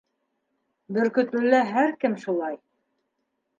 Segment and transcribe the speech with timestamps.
[0.97, 2.61] Бөркөтлөлә һәр кем шулай.